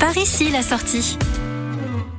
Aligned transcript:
Par 0.00 0.16
ici, 0.16 0.50
la 0.50 0.62
sortie. 0.62 1.18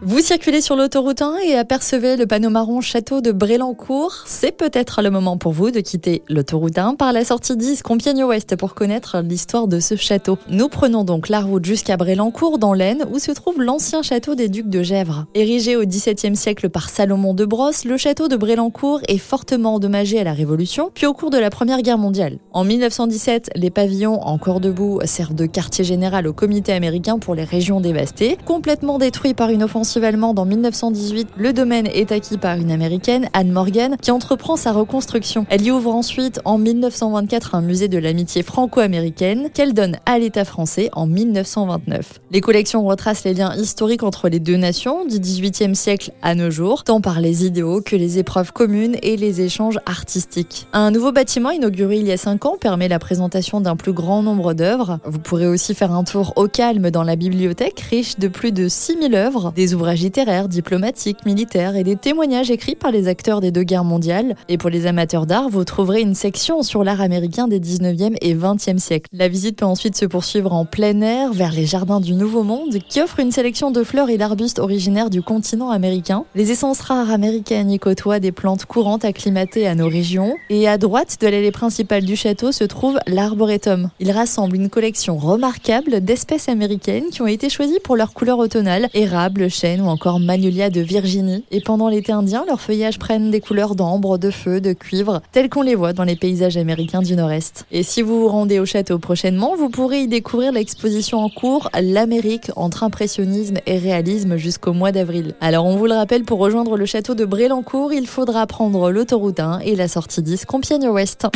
Vous 0.00 0.20
circulez 0.20 0.60
sur 0.60 0.76
l'autoroute 0.76 1.22
1 1.22 1.38
et 1.44 1.56
apercevez 1.56 2.16
le 2.16 2.24
panneau 2.24 2.50
marron 2.50 2.80
château 2.80 3.20
de 3.20 3.32
Brélancourt. 3.32 4.22
C'est 4.26 4.56
peut-être 4.56 5.02
le 5.02 5.10
moment 5.10 5.36
pour 5.36 5.50
vous 5.50 5.72
de 5.72 5.80
quitter 5.80 6.22
l'autoroute 6.28 6.78
1 6.78 6.94
par 6.94 7.12
la 7.12 7.24
sortie 7.24 7.56
10 7.56 7.82
Compiègne-Ouest 7.82 8.54
pour 8.54 8.76
connaître 8.76 9.20
l'histoire 9.22 9.66
de 9.66 9.80
ce 9.80 9.96
château. 9.96 10.38
Nous 10.48 10.68
prenons 10.68 11.02
donc 11.02 11.28
la 11.28 11.40
route 11.40 11.64
jusqu'à 11.64 11.96
Brélancourt 11.96 12.58
dans 12.58 12.74
l'Aisne 12.74 13.06
où 13.10 13.18
se 13.18 13.32
trouve 13.32 13.60
l'ancien 13.60 14.02
château 14.02 14.36
des 14.36 14.48
ducs 14.48 14.70
de 14.70 14.84
Gèvres. 14.84 15.26
Érigé 15.34 15.74
au 15.74 15.84
XVIIe 15.84 16.36
siècle 16.36 16.68
par 16.68 16.90
Salomon 16.90 17.34
de 17.34 17.44
Brosse, 17.44 17.84
le 17.84 17.96
château 17.96 18.28
de 18.28 18.36
Brélancourt 18.36 19.00
est 19.08 19.18
fortement 19.18 19.74
endommagé 19.74 20.20
à 20.20 20.24
la 20.24 20.32
Révolution 20.32 20.92
puis 20.94 21.06
au 21.06 21.12
cours 21.12 21.30
de 21.30 21.38
la 21.38 21.50
Première 21.50 21.82
Guerre 21.82 21.98
mondiale. 21.98 22.38
En 22.52 22.62
1917, 22.62 23.50
les 23.56 23.70
pavillons 23.70 24.22
encore 24.22 24.60
debout 24.60 25.00
servent 25.06 25.34
de 25.34 25.46
quartier 25.46 25.84
général 25.84 26.28
au 26.28 26.32
comité 26.32 26.72
américain 26.72 27.18
pour 27.18 27.34
les 27.34 27.42
régions 27.44 27.80
dévastées, 27.80 28.38
complètement 28.46 28.98
détruits 28.98 29.34
par 29.34 29.50
une 29.50 29.64
offensive 29.64 29.87
allemande 29.96 30.38
en 30.38 30.44
1918, 30.44 31.28
le 31.36 31.52
domaine 31.52 31.86
est 31.86 32.12
acquis 32.12 32.36
par 32.36 32.56
une 32.56 32.70
américaine, 32.70 33.28
Anne 33.32 33.50
Morgan, 33.50 33.96
qui 34.00 34.10
entreprend 34.10 34.56
sa 34.56 34.72
reconstruction. 34.72 35.46
Elle 35.48 35.62
y 35.62 35.70
ouvre 35.70 35.94
ensuite 35.94 36.40
en 36.44 36.58
1924 36.58 37.54
un 37.54 37.62
musée 37.62 37.88
de 37.88 37.98
l'amitié 37.98 38.42
franco-américaine 38.42 39.48
qu'elle 39.54 39.72
donne 39.72 39.96
à 40.06 40.18
l'État 40.18 40.44
français 40.44 40.90
en 40.92 41.06
1929. 41.06 42.20
Les 42.30 42.40
collections 42.40 42.84
retracent 42.86 43.24
les 43.24 43.34
liens 43.34 43.54
historiques 43.54 44.02
entre 44.02 44.28
les 44.28 44.40
deux 44.40 44.56
nations 44.56 45.04
du 45.04 45.18
XVIIIe 45.18 45.74
siècle 45.74 46.12
à 46.22 46.34
nos 46.34 46.50
jours, 46.50 46.84
tant 46.84 47.00
par 47.00 47.20
les 47.20 47.46
idéaux 47.46 47.80
que 47.80 47.96
les 47.96 48.18
épreuves 48.18 48.52
communes 48.52 48.96
et 49.02 49.16
les 49.16 49.40
échanges 49.40 49.78
artistiques. 49.86 50.66
Un 50.72 50.90
nouveau 50.90 51.12
bâtiment 51.12 51.50
inauguré 51.50 51.98
il 51.98 52.06
y 52.06 52.12
a 52.12 52.16
5 52.16 52.44
ans 52.46 52.56
permet 52.60 52.88
la 52.88 52.98
présentation 52.98 53.60
d'un 53.60 53.76
plus 53.76 53.92
grand 53.92 54.22
nombre 54.22 54.54
d'œuvres. 54.54 54.98
Vous 55.04 55.18
pourrez 55.18 55.46
aussi 55.46 55.74
faire 55.74 55.92
un 55.92 56.04
tour 56.04 56.32
au 56.36 56.48
calme 56.48 56.90
dans 56.90 57.02
la 57.02 57.16
bibliothèque, 57.16 57.80
riche 57.80 58.18
de 58.18 58.28
plus 58.28 58.52
de 58.52 58.68
6000 58.68 59.14
œuvres, 59.14 59.52
ouvrages 59.78 60.00
littéraires, 60.00 60.48
diplomatiques, 60.48 61.24
militaires 61.24 61.76
et 61.76 61.84
des 61.84 61.94
témoignages 61.94 62.50
écrits 62.50 62.74
par 62.74 62.90
les 62.90 63.06
acteurs 63.06 63.40
des 63.40 63.52
deux 63.52 63.62
guerres 63.62 63.84
mondiales. 63.84 64.34
Et 64.48 64.58
pour 64.58 64.70
les 64.70 64.86
amateurs 64.86 65.24
d'art, 65.24 65.48
vous 65.48 65.62
trouverez 65.62 66.00
une 66.00 66.16
section 66.16 66.64
sur 66.64 66.82
l'art 66.82 67.00
américain 67.00 67.46
des 67.46 67.60
19e 67.60 68.16
et 68.20 68.34
20e 68.34 68.78
siècles. 68.78 69.08
La 69.12 69.28
visite 69.28 69.58
peut 69.58 69.64
ensuite 69.64 69.96
se 69.96 70.04
poursuivre 70.04 70.52
en 70.52 70.64
plein 70.64 71.00
air 71.00 71.32
vers 71.32 71.52
les 71.52 71.64
jardins 71.64 72.00
du 72.00 72.14
Nouveau 72.14 72.42
Monde 72.42 72.78
qui 72.88 73.00
offrent 73.00 73.20
une 73.20 73.30
sélection 73.30 73.70
de 73.70 73.84
fleurs 73.84 74.10
et 74.10 74.18
d'arbustes 74.18 74.58
originaires 74.58 75.10
du 75.10 75.22
continent 75.22 75.70
américain. 75.70 76.24
Les 76.34 76.50
essences 76.50 76.80
rares 76.80 77.12
américaines 77.12 77.70
y 77.70 77.78
côtoient 77.78 78.18
des 78.18 78.32
plantes 78.32 78.64
courantes 78.64 79.04
acclimatées 79.04 79.68
à 79.68 79.76
nos 79.76 79.88
régions. 79.88 80.34
Et 80.50 80.66
à 80.66 80.76
droite 80.76 81.18
de 81.20 81.28
l'allée 81.28 81.52
principale 81.52 82.04
du 82.04 82.16
château 82.16 82.50
se 82.50 82.64
trouve 82.64 82.98
l'arboretum. 83.06 83.90
Il 84.00 84.10
rassemble 84.10 84.56
une 84.56 84.70
collection 84.70 85.16
remarquable 85.18 86.00
d'espèces 86.00 86.48
américaines 86.48 87.10
qui 87.12 87.22
ont 87.22 87.28
été 87.28 87.48
choisies 87.48 87.78
pour 87.84 87.94
leur 87.94 88.12
couleur 88.12 88.38
automnale, 88.38 88.88
érable, 88.92 89.48
chêne, 89.48 89.67
ou 89.76 89.88
encore 89.88 90.20
magnolia 90.20 90.70
de 90.70 90.80
Virginie. 90.80 91.44
Et 91.50 91.60
pendant 91.60 91.88
l'été 91.88 92.12
indien, 92.12 92.44
leurs 92.46 92.60
feuillages 92.60 92.98
prennent 92.98 93.30
des 93.30 93.40
couleurs 93.40 93.74
d'ambre, 93.74 94.18
de 94.18 94.30
feu, 94.30 94.60
de 94.60 94.72
cuivre, 94.72 95.20
telles 95.32 95.48
qu'on 95.48 95.62
les 95.62 95.74
voit 95.74 95.92
dans 95.92 96.04
les 96.04 96.16
paysages 96.16 96.56
américains 96.56 97.02
du 97.02 97.14
Nord-Est. 97.14 97.66
Et 97.70 97.82
si 97.82 98.02
vous 98.02 98.20
vous 98.20 98.28
rendez 98.28 98.58
au 98.58 98.66
château 98.66 98.98
prochainement, 98.98 99.54
vous 99.56 99.68
pourrez 99.68 100.02
y 100.02 100.08
découvrir 100.08 100.52
l'exposition 100.52 101.18
en 101.18 101.28
cours 101.28 101.70
L'Amérique 101.80 102.50
entre 102.56 102.82
impressionnisme 102.82 103.58
et 103.66 103.78
réalisme 103.78 104.36
jusqu'au 104.36 104.72
mois 104.72 104.92
d'avril. 104.92 105.34
Alors 105.40 105.66
on 105.66 105.76
vous 105.76 105.86
le 105.86 105.94
rappelle, 105.94 106.24
pour 106.24 106.38
rejoindre 106.38 106.76
le 106.76 106.86
château 106.86 107.14
de 107.14 107.24
Brélancourt, 107.24 107.92
il 107.92 108.06
faudra 108.06 108.46
prendre 108.46 108.90
l'autoroute 108.90 109.40
1 109.40 109.60
et 109.60 109.76
la 109.76 109.88
sortie 109.88 110.22
10 110.22 110.44
Compiègne-Ouest. 110.44 111.26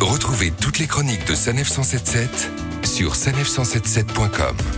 Retrouvez 0.00 0.52
toutes 0.60 0.78
les 0.78 0.86
chroniques 0.86 1.26
de 1.26 1.34
Sanef 1.34 1.68
177 1.68 2.50
sur 2.84 3.14
sanef177.com. 3.14 4.77